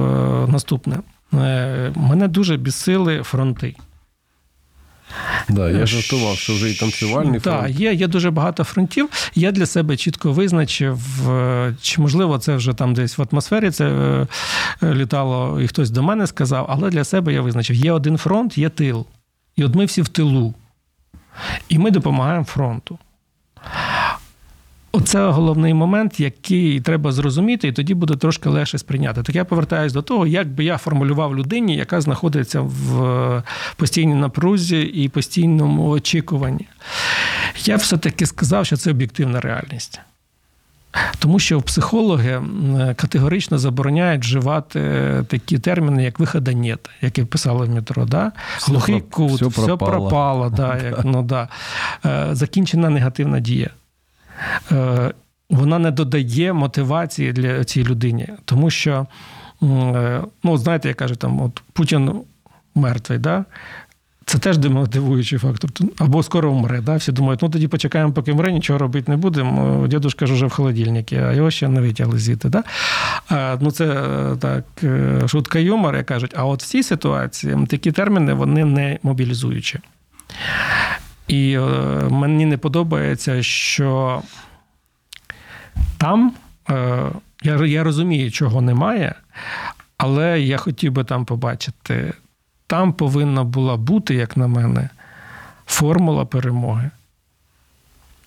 [0.49, 0.99] наступне:
[1.35, 3.75] е, мене дуже бісили фронти.
[5.49, 7.61] Да, Я жартував, що вже і танцювальний фронт.
[7.61, 9.09] Так, є є дуже багато фронтів.
[9.35, 13.87] Я для себе чітко визначив, е, чи можливо це вже там десь в атмосфері це
[13.89, 14.27] е,
[14.95, 18.69] літало, і хтось до мене сказав, але для себе я визначив: є один фронт, є
[18.69, 19.07] тил.
[19.57, 20.55] І от ми всі в тилу.
[21.69, 22.99] І ми допомагаємо фронту.
[24.93, 29.23] Оце головний момент, який треба зрозуміти, і тоді буде трошки легше сприйняти.
[29.23, 33.43] Так я повертаюся до того, як би я формулював людині, яка знаходиться в
[33.77, 36.69] постійній напрузі і постійному очікуванні.
[37.65, 40.01] Я все-таки сказав, що це об'єктивна реальність.
[41.19, 42.43] Тому що психологи
[42.97, 44.81] категорично забороняють вживати
[45.29, 48.05] такі терміни, як вихода нет, які писали в метро.
[48.05, 48.33] Да?
[48.67, 51.49] Глухий кут, все пропало, все пропало да, як, ну, да.
[52.05, 53.71] Е, закінчена негативна дія.
[54.73, 55.13] Е,
[55.51, 59.07] вона не додає мотивації для цієї людині, тому що,
[59.63, 62.13] е, ну, знаєте, я кажу, там, от Путін
[62.75, 63.45] мертвий, да?
[64.31, 65.71] це теж демотивуючий фактор.
[65.99, 66.81] Або скоро вмре.
[66.81, 66.97] Да?
[66.97, 69.87] Всі думають, ну тоді почекаємо, поки вмре, нічого робити не будемо.
[69.87, 72.49] Дідушка ж вже в холодильнику, а його ще не витягли звідти.
[72.49, 72.65] Да?
[73.61, 74.65] Ну, Це е, так,
[75.29, 76.35] шутка юмор, як кажуть.
[76.37, 79.79] А от в цій ситуації такі терміни вони не мобілізуючі.
[81.31, 81.61] І е,
[82.11, 84.23] мені не подобається, що
[85.99, 86.33] там
[86.71, 87.07] е,
[87.43, 89.15] я я розумію, чого немає,
[89.97, 92.13] але я хотів би там побачити,
[92.67, 94.89] там повинна була бути, як на мене,
[95.67, 96.91] формула перемоги.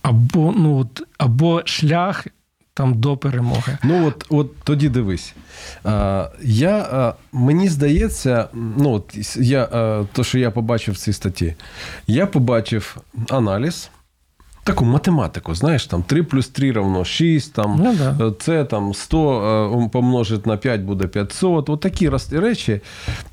[0.02, 2.28] Або ну, або шлях
[2.74, 3.78] там до перемоги.
[3.84, 5.36] Ну от от тоді дивись.
[6.44, 9.66] Я, Мені здається, ну от я,
[10.14, 11.56] то, що я побачив в цій статті,
[12.08, 12.98] я побачив
[13.30, 13.90] аналіз
[14.64, 18.28] таку математику, знаєш, там 3 плюс 3 равно 6, там, ну, да.
[18.28, 21.70] Е, це там 100 е, помножить на 5 буде 500.
[21.70, 22.82] От такі речі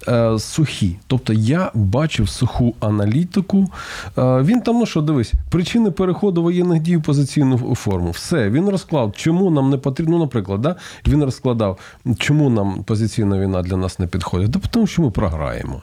[0.09, 0.97] е, сухі.
[1.07, 3.71] Тобто я бачив суху аналітику.
[4.19, 8.11] Е, він там, ну що, дивись, причини переходу воєнних дій в позиційну форму.
[8.11, 11.79] Все, він розклав, чому нам не потрібно, ну, наприклад, да, він розкладав,
[12.19, 14.51] чому нам позиційна війна для нас не підходить.
[14.51, 15.83] Да тому що ми програємо.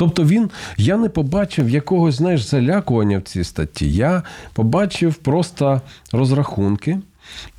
[0.00, 3.92] Тобто він, я не побачив якогось, знаєш, залякування в цій статті.
[3.92, 5.80] Я побачив просто
[6.12, 6.98] розрахунки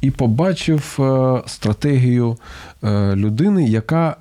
[0.01, 2.37] і побачив е, стратегію
[2.83, 4.15] е, людини, яка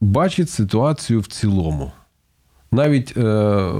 [0.00, 1.92] бачить ситуацію в цілому.
[2.72, 3.22] Навіть е,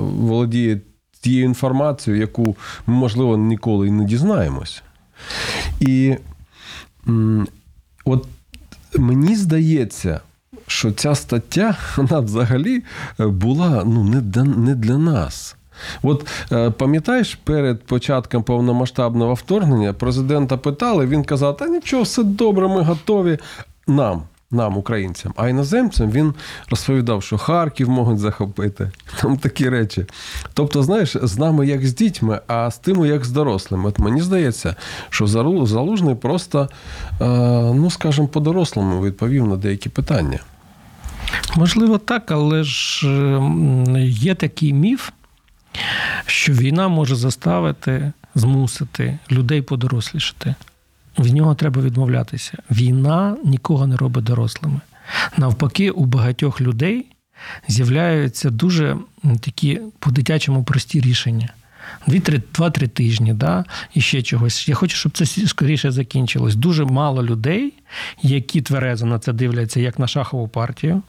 [0.00, 0.81] володіє
[1.20, 4.83] тією інформацією, яку ми, можливо, ніколи і не дізнаємося.
[5.81, 6.16] І
[8.05, 8.26] от
[8.98, 10.20] мені здається,
[10.70, 12.83] що ця стаття вона взагалі
[13.20, 15.56] е, була ну, не, для, не для нас.
[16.02, 22.68] От е, пам'ятаєш, перед початком повномасштабного вторгнення президента питали, він казав: та нічого, все добре,
[22.68, 23.38] ми готові
[23.87, 24.22] нам.
[24.52, 26.35] Нам, українцям, а іноземцям він
[26.70, 28.90] розповідав, що Харків можуть захопити.
[29.20, 30.06] Там такі речі.
[30.54, 33.88] Тобто, знаєш, з нами як з дітьми, а з тими як з дорослими.
[33.88, 34.76] От мені здається,
[35.11, 35.26] що
[35.66, 36.68] Залужний просто,
[37.20, 37.26] е,
[37.74, 40.40] ну скажімо, по-дорослому відповів на деякі питання.
[41.56, 45.10] Можливо, так, але ж ем, є такий міф,
[46.26, 50.54] що війна може заставити, змусити людей подорослішати.
[51.18, 52.58] Від нього треба відмовлятися.
[52.70, 54.80] Війна нікого не робить дорослими.
[55.36, 57.06] Навпаки, у багатьох людей
[57.68, 58.96] з'являються дуже
[59.40, 61.48] такі по-дитячому прості рішення.
[62.55, 64.68] Два-три тижні, да, і ще чогось.
[64.68, 66.55] Я хочу, щоб це скоріше закінчилось.
[66.55, 67.72] Дуже мало людей,
[68.22, 71.03] які тверезо на це дивляться, як на шахову партію.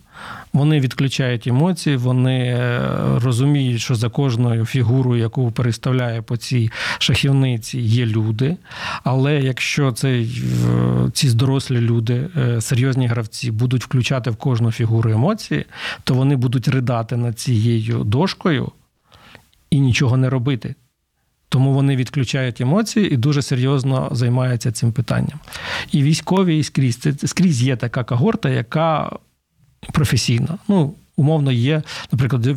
[0.53, 2.79] Вони відключають емоції, вони е,
[3.19, 8.57] розуміють, що за кожною фігурою, яку переставляє по цій шахівниці, є люди.
[9.03, 10.43] Але якщо цей,
[11.13, 15.65] ці дорослі люди, е, серйозні гравці, будуть включати в кожну фігуру емоції,
[16.03, 18.71] то вони будуть ридати над цією дошкою
[19.71, 20.75] і нічого не робити.
[21.49, 25.39] Тому вони відключають емоції і дуже серйозно займаються цим питанням.
[25.91, 29.11] І військові, і скрізь це скрізь є така когорта, яка
[29.91, 30.57] професійна.
[30.67, 32.47] Ну, умовно, є, наприклад,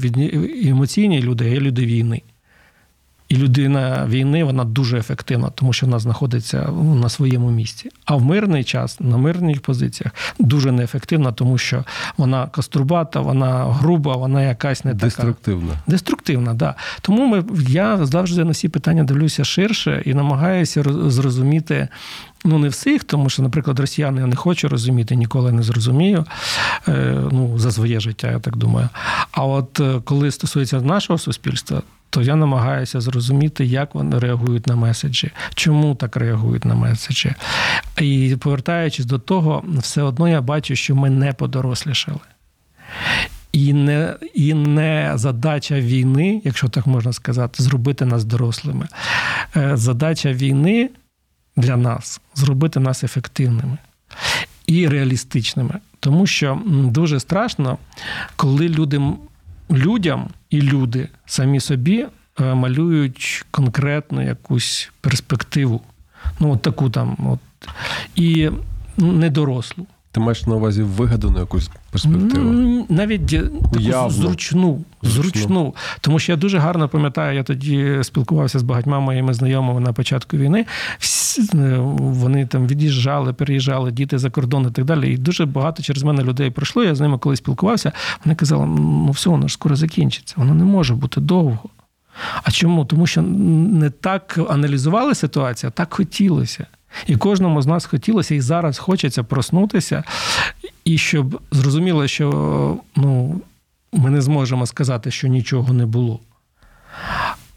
[0.65, 2.23] емоційні люди, є люди війни.
[3.35, 7.91] І людина війни вона дуже ефективна, тому що вона знаходиться ну, на своєму місці.
[8.05, 11.85] А в мирний час на мирних позиціях дуже неефективна, тому що
[12.17, 15.07] вона каструбата, вона груба, вона якась не така.
[15.07, 15.73] Деструктивна.
[15.87, 16.57] Деструктивна, так.
[16.57, 16.75] Да.
[17.01, 21.89] Тому ми, я завжди на всі питання дивлюся ширше і намагаюся зрозуміти.
[22.45, 26.25] Ну, не всіх, тому що, наприклад, росіяни я не хочу розуміти, ніколи не зрозумію
[26.89, 28.89] е, ну, за своє життя, я так думаю.
[29.31, 31.83] А от е, коли стосується нашого суспільства,
[32.15, 37.35] то я намагаюся зрозуміти, як вони реагують на меседжі, чому так реагують на меседжі.
[38.01, 42.21] І повертаючись до того, все одно я бачу, що ми не подорослішали.
[43.53, 48.89] І не і не задача війни, якщо так можна сказати, зробити нас дорослими.
[49.57, 50.91] Е, задача війни
[51.57, 53.79] для нас зробити нас ефективними
[54.67, 55.75] і реалістичними.
[56.01, 57.79] Тому що дуже страшно,
[58.37, 59.01] коли люди
[59.71, 62.07] людям і люди самі собі
[62.41, 65.81] е, малюють конкретну якусь перспективу.
[66.41, 67.69] Ну, от таку там, от,
[68.17, 68.51] і
[68.97, 69.87] недорослу.
[70.15, 72.87] Ти маєш на увазі вигадану якусь перспективу?
[72.89, 75.75] Навіть таку зручну, зручну.
[76.01, 80.37] Тому що я дуже гарно пам'ятаю, я тоді спілкувався з багатьма моїми знайомими на початку
[80.37, 80.67] війни.
[81.55, 85.13] Е, вони там від'їжджали, переїжджали, діти за кордон і так далі.
[85.13, 86.85] І дуже багато через мене людей пройшло.
[86.85, 87.93] Я з ними колись спілкувався.
[88.25, 91.69] Вони казали, ну все, воно ж скоро закінчиться, воно не може бути довго.
[92.43, 92.85] А чому?
[92.85, 96.67] Тому що не так аналізували ситуацію, а так хотілося.
[97.07, 100.05] І кожному з нас хотілося і зараз хочеться проснутися,
[100.85, 103.41] і щоб зрозуміло, що ну,
[103.93, 106.21] ми не зможемо сказати, що нічого не було.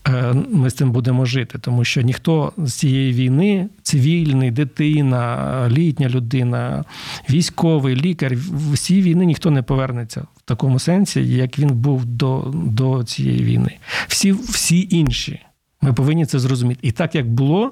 [0.07, 6.09] Е, ми з цим будемо жити, тому що ніхто з цієї війни, цивільний, дитина, літня
[6.09, 6.85] людина,
[7.29, 12.53] військовий, лікар, в цій війни ніхто не повернеться в такому сенсі, як він був до
[12.53, 13.77] до цієї війни.
[14.07, 15.39] Всі, Всі інші.
[15.81, 16.79] Ми повинні це зрозуміти.
[16.81, 17.71] І так як було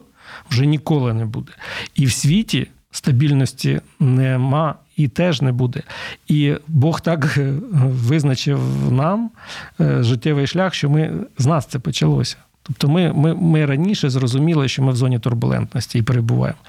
[0.50, 1.52] вже ніколи не буде.
[1.96, 5.82] І в світі стабільності нема і теж не буде.
[6.28, 8.60] І Бог так е, визначив
[8.92, 9.32] нам
[9.80, 12.38] е, життєвий шлях, що ми з нас це почалося.
[12.64, 16.60] Тобто ми ми, ми раніше зрозуміли, що ми в зоні турбулентності і перебуваємо.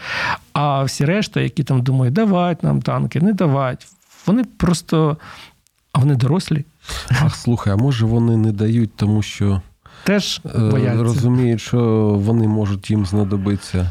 [0.52, 3.86] А всі решта, які там думають, давать нам танки, не давать,
[4.26, 5.16] вони просто
[5.96, 6.64] а вони дорослі.
[7.11, 9.62] Ах, слухай, а може вони не дають, тому що
[10.07, 11.02] теж е, бояться.
[11.02, 11.78] розуміють, що
[12.22, 13.90] вони можуть їм знадобитися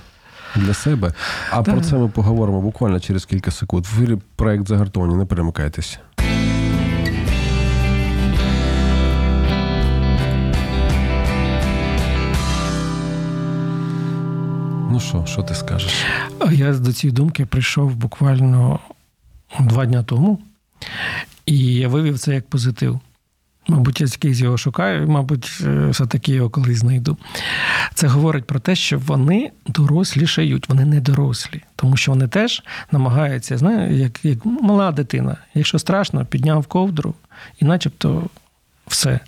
[0.55, 1.13] для себе.
[1.51, 1.75] А так.
[1.75, 3.85] про це ми поговоримо буквально через кілька секунд.
[3.85, 5.97] В ефірі проект загартовані, не перемикайтеся.
[14.91, 16.05] Ну що, що ти скажеш?
[16.51, 18.79] Я до цієї думки прийшов буквально
[19.59, 20.39] два дня тому,
[21.45, 22.99] і я вивів це як позитив.
[23.67, 27.17] Мабуть, я якийсь його шукаю, мабуть, е, все-таки його колись знайду.
[27.93, 33.57] Це говорить про те, що вони дорослішають, вони не дорослі, тому що вони теж намагаються,
[33.57, 35.37] знаєте, як, як мала дитина.
[35.53, 37.13] Якщо страшно, підняв ковдру
[37.59, 38.29] і начебто
[38.87, 39.19] все.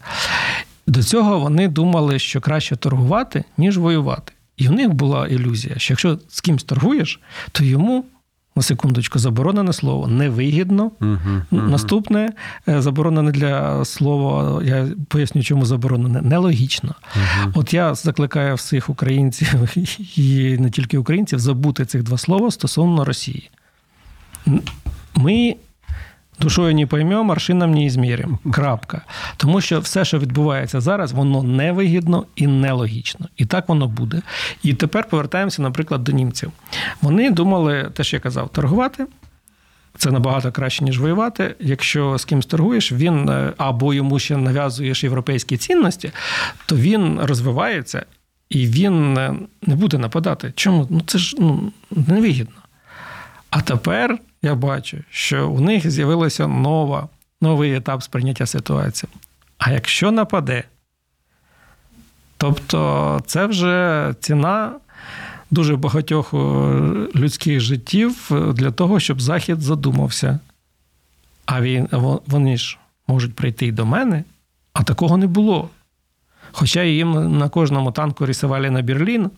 [0.88, 4.33] До цього вони думали, що краще торгувати, ніж воювати.
[4.57, 7.19] І в них була ілюзія, що якщо з кимсь торгуєш,
[7.51, 8.05] то йому
[8.57, 10.91] на секундочку, заборонене слово невигідно.
[11.01, 12.29] Угу, Наступне
[12.67, 16.95] е, заборонене для слова, я поясню, чому заборонене, нелогічно.
[17.15, 17.51] Угу.
[17.55, 19.47] От я закликаю всіх українців
[20.17, 23.49] і не тільки українців забути цих два слова стосовно Росії.
[25.15, 25.55] Ми
[26.39, 28.39] Душою не поймемо, аршином не зміримо.
[28.51, 29.01] Крапка.
[29.38, 33.27] Тому що все, що відбувається зараз, воно невигідно і нелогічно.
[33.38, 34.21] І так воно буде.
[34.63, 36.51] І тепер повертаємося, наприклад, до німців.
[37.01, 39.05] Вони думали, те, що я казав, торгувати.
[39.97, 41.55] Це набагато краще, ніж воювати.
[41.59, 46.11] Якщо з кимось торгуєш, він е, або йому ще нав'язуєш європейські цінності,
[46.65, 48.05] то він розвивається
[48.49, 50.53] і він е, не буде нападати.
[50.55, 50.88] Чому?
[50.89, 52.55] Ну це ж ну, невигідно.
[53.49, 57.07] А тепер я бачу, що у них з'явилася нова,
[57.41, 59.09] новий етап сприйняття ситуації.
[59.57, 60.63] А якщо нападе,
[62.38, 64.71] тобто це вже ціна
[65.51, 66.38] дуже багатьох е,
[67.15, 70.39] людських життів для того, щоб Захід задумався.
[71.45, 71.88] А він,
[72.27, 72.77] вони ж
[73.07, 74.23] можуть прийти і до мене,
[74.73, 75.69] а такого не було.
[76.51, 79.31] Хоча їм на кожному танку рисували на Берлін.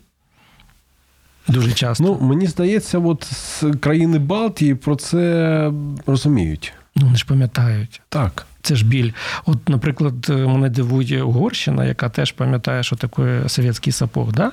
[1.50, 2.04] Дуже часто.
[2.04, 5.72] Ну, мені здається, от з країни Балтії про це
[6.08, 6.74] розуміють.
[6.96, 8.02] Ну, вони ж пам'ятають.
[8.10, 8.46] Так.
[8.62, 9.12] Це ж біль.
[9.46, 14.32] От, наприклад, мене дивує Угорщина, яка теж пам'ятає, що таке совєтський сапог.
[14.32, 14.52] Да?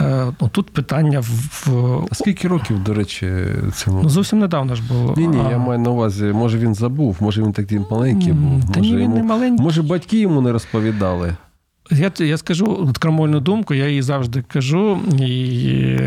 [0.00, 1.68] Е, ну, Тут питання в.
[2.10, 3.32] А скільки років, до речі,
[3.74, 4.02] цьому?
[4.02, 5.14] Ну, зовсім недавно ж було.
[5.16, 5.50] Ні, ні, а...
[5.50, 8.72] я маю на увазі, може він забув, може він такий маленький був.
[8.72, 9.16] Та може, ні, він йому...
[9.16, 9.64] не маленький.
[9.64, 11.36] Може, батьки йому не розповідали.
[11.90, 15.98] Я я скажу крамольну думку, я її завжди кажу, і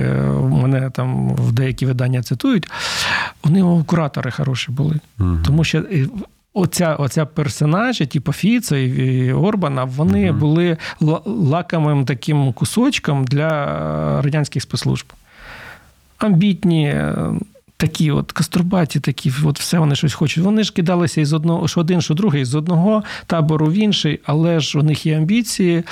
[0.74, 2.70] мене там в деякі видання цитують.
[3.44, 5.00] Вони куратори хороші були.
[5.20, 5.38] Угу.
[5.46, 5.84] Тому що
[6.54, 10.40] оця оця персонажі, типу Фіца і Орбана, вони угу.
[10.40, 10.78] були
[11.26, 13.66] лакомим таким кусочком для
[14.22, 15.06] радянських спецслужб.
[16.18, 16.96] Амбітні,
[17.84, 20.44] такі от каструбаті, такі, от все вони щось хочуть.
[20.44, 24.60] Вони ж кидалися із одного, що один, що другий, з одного табору в інший, але
[24.60, 25.84] ж у них є амбіції.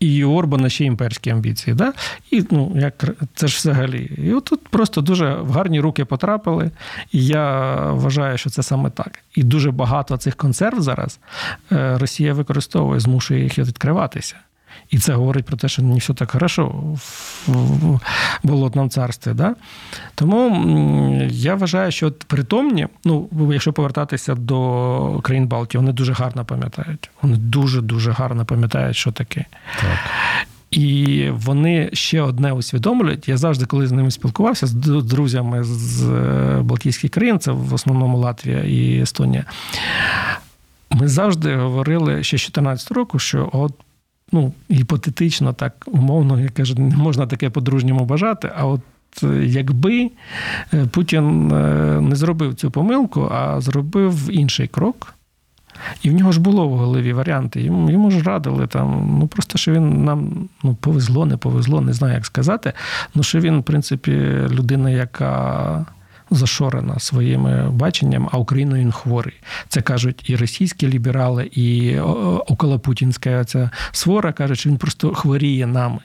[0.00, 1.74] І у Орбана ще імперські амбіції.
[1.74, 1.92] Да?
[2.30, 3.04] І ну, як
[3.34, 4.10] це ж взагалі.
[4.18, 6.70] І от тут просто дуже в гарні руки потрапили.
[7.12, 9.18] І я вважаю, що це саме так.
[9.34, 11.18] І дуже багато цих консерв зараз
[11.72, 14.36] е, Росія використовує, змушує їх відкриватися.
[14.90, 16.66] І це говорить про те, що не все так хорошо
[17.46, 18.00] в
[18.42, 19.32] болотному царстві.
[19.34, 19.54] Да?
[20.14, 27.10] Тому я вважаю, що притомні, ну, якщо повертатися до країн Балтії, вони дуже гарно пам'ятають.
[27.22, 29.44] Вони дуже-дуже гарно пам'ятають, що таке.
[29.80, 29.98] Так.
[30.70, 33.28] І вони ще одне усвідомлюють.
[33.28, 34.72] Я завжди, коли з ними спілкувався, з
[35.02, 39.44] друзями з е, Балтійських країн, це в основному Латвія і Естонія.
[40.90, 43.72] Ми завжди говорили ще з 2014 року, що от
[44.32, 48.50] ну, гіпотетично, так умовно, я кажу, не можна таке по-дружньому бажати.
[48.56, 48.80] А от
[49.22, 50.10] е, якби
[50.74, 55.14] е, Путін е, не зробив цю помилку, а зробив інший крок.
[56.02, 57.62] І в нього ж було в голові варіанти.
[57.62, 59.16] Йому йому ж радили там.
[59.20, 62.72] Ну просто що він нам ну, повезло, не повезло, не знаю, як сказати.
[63.14, 64.12] Ну що він, в принципі,
[64.50, 65.86] людина, яка
[66.34, 69.34] зашорена своїми баченням, а Україною він хворий.
[69.68, 71.98] Це кажуть і російські ліберали, і
[72.46, 75.98] околопутінська ця свора кажуть, що він просто хворіє нами.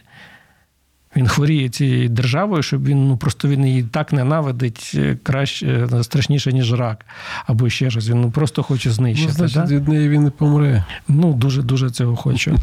[1.15, 6.53] Він хворіє цією державою, щоб він ну просто він її так ненавидить е, краще страшніше,
[6.53, 7.05] ніж рак.
[7.47, 8.09] Або ще щось.
[8.09, 9.33] Він ну, просто хоче знищити.
[9.39, 9.75] Ну, значить, да?
[9.75, 10.83] від неї він не помре.
[11.07, 12.55] Ну, дуже дуже цього хочу.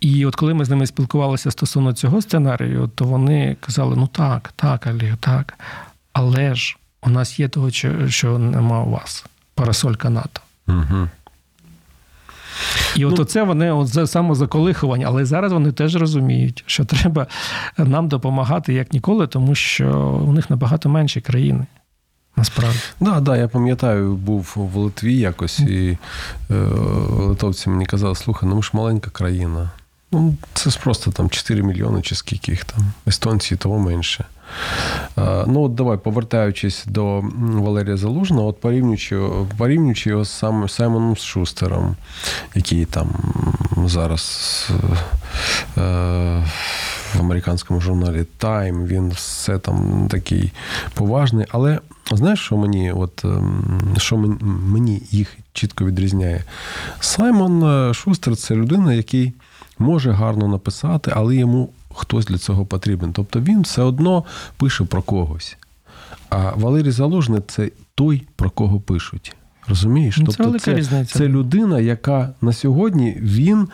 [0.00, 4.52] І от коли ми з ними спілкувалися стосовно цього сценарію, то вони казали: ну так,
[4.56, 5.58] так, Олег, так.
[6.12, 6.76] Але ж
[7.06, 7.70] у нас є того,
[8.08, 9.24] що нема у вас.
[9.54, 10.40] Парасолька НАТО.
[10.68, 11.08] Угу.
[12.96, 17.26] І от ну, оце вони от самозаколихування, але зараз вони теж розуміють, що треба
[17.78, 21.66] нам допомагати як ніколи, тому що у них набагато менші країни.
[22.36, 22.78] Насправді.
[23.00, 25.98] Да, да, я пам'ятаю, був в Литві якось, і
[26.50, 26.54] е,
[27.10, 29.70] литовці мені казали, слухай, ну ми ж маленька країна.
[30.12, 32.92] Ну, Це ж просто там 4 мільйони чи скільки їх там.
[33.06, 34.24] Естонці того менше.
[35.46, 39.20] Ну, от давай, повертаючись до Валерія Залужного, от порівнюючи
[39.56, 41.96] порівнюючи його з сам, Саймоном Шустером,
[42.54, 43.08] який там
[43.86, 44.68] зараз
[45.78, 45.80] е,
[47.14, 48.86] в американському журналі Time.
[48.86, 50.52] Він все там такий
[50.94, 51.46] поважний.
[51.50, 51.78] Але
[52.12, 56.44] знаєш, що мені, от, ем, що мені їх чітко відрізняє?
[57.00, 59.32] Саймон е, Шустер це людина, який
[59.78, 63.12] може гарно написати, але йому хтось для цього потрібен.
[63.12, 64.24] Тобто він все одно
[64.56, 65.56] пише про когось.
[66.30, 69.36] А Валерій Залужний це той, про кого пишуть.
[69.68, 70.18] Розумієш?
[70.18, 71.18] Ну, це тобто велика це, різниця.
[71.18, 73.68] це людина, яка на сьогодні він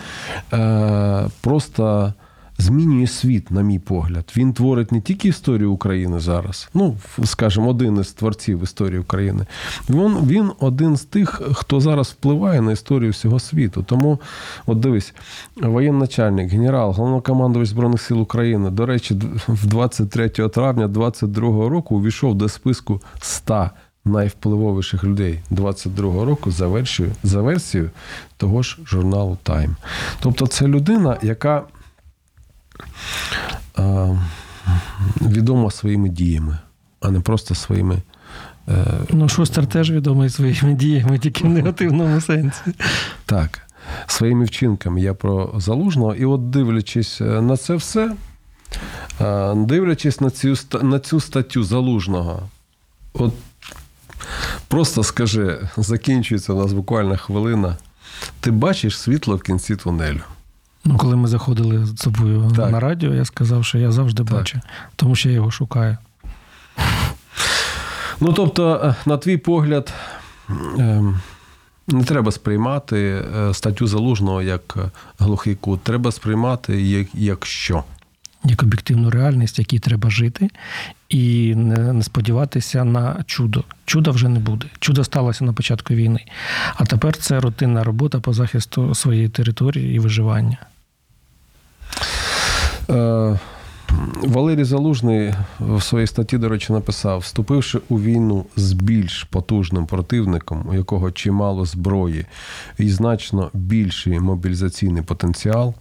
[0.53, 2.15] е, просто
[2.61, 4.33] змінює світ, на мій погляд.
[4.37, 9.47] Він творить не тільки історію України зараз, ну, скажімо, один із творців історії України.
[9.91, 13.85] Він, він один з тих, хто зараз впливає на історію всього світу.
[13.89, 14.21] Тому,
[14.67, 15.15] от дивись,
[15.57, 19.15] воєнначальник, генерал, головнокомандувач Збройних сил України, до речі,
[19.49, 23.71] в 23 травня 22 року увійшов до списку 100
[24.05, 27.91] найвпливовіших людей 22-го року за версією, за версією
[28.37, 29.75] того ж журналу Time.
[30.21, 31.63] Тобто це людина, яка
[35.21, 36.59] відома своїми діями,
[37.01, 38.03] а не просто своїми.
[38.69, 42.61] Е, Ну, Шустер теж відомий своїми діями, тільки в негативному сенсі.
[43.27, 43.61] так,
[44.07, 45.01] своїми вчинками.
[45.01, 46.15] Я про залужного.
[46.15, 48.13] І от дивлячись е, на це все,
[49.21, 52.43] е, дивлячись на цю, на цю статтю залужного,
[53.13, 53.35] от
[54.69, 57.77] просто скажи, закінчується у нас буквально хвилина.
[58.41, 60.21] Ти бачиш світло в кінці тунелю.
[60.85, 62.71] Ну, коли ми заходили з тобою Так.
[62.73, 64.33] на радіо, я сказав, що я завжди Так.
[64.33, 64.61] бачу,
[64.97, 65.97] тому що я його шукаю.
[68.21, 69.93] Ну, тобто, е, на твій погляд,
[70.79, 71.21] ем,
[71.89, 75.81] не треба сприймати е, статтю залужного як е, глухий кут.
[75.83, 77.85] Треба сприймати як, як що.
[78.45, 80.51] як об'єктивну реальність, якій треба жити,
[81.09, 83.65] і не, не сподіватися на чудо.
[83.85, 84.67] Чуда вже не буде.
[84.79, 86.25] Чудо сталося на початку війни.
[86.75, 90.59] А тепер це рутинна робота по захисту своєї території і виживання.
[92.91, 93.39] Е,
[94.23, 100.67] Валерій Залужний в своїй статті, до речі, написав: вступивши у війну з більш потужним противником,
[100.71, 102.27] у якого чимало зброї
[102.79, 105.75] і значно більший мобілізаційний потенціал,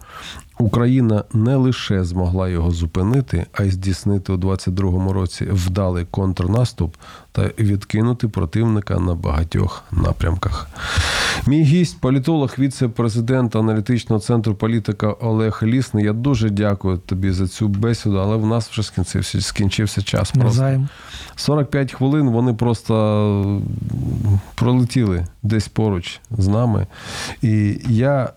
[0.59, 6.95] Україна не лише змогла його зупинити, а й здійснити у 22-му році вдалий контрнаступ
[7.39, 10.69] та відкинути противника на багатьох напрямках.
[11.47, 16.05] Мій гість, політолог, віце-президент аналітичного центру політика Олег Лісний.
[16.05, 20.31] Я дуже дякую тобі за цю бесіду, але в нас вже скінчився, скінчився час.
[20.31, 20.39] Просто.
[20.43, 20.89] Навзаєм.
[21.35, 23.61] 45 хвилин вони просто
[24.55, 26.87] пролетіли десь поруч з нами.
[27.41, 28.29] І я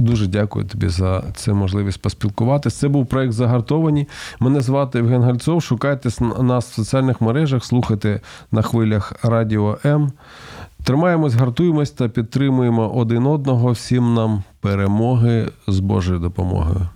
[0.00, 2.80] дуже дякую тобі за це можливість поспілкуватися.
[2.80, 4.08] Це був проект Загартовані.
[4.40, 5.62] Мене звати Євген Гальцов.
[5.62, 8.20] Шукайте нас в соціальних мережах, слухайте
[8.52, 10.12] на хвилях Радіо М.
[10.84, 13.72] Тримаємось, гартуємось та підтримуємо один одного.
[13.72, 16.88] Всім нам перемоги з Божою допомогою.